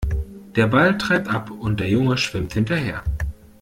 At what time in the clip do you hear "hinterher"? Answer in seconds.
2.55-3.03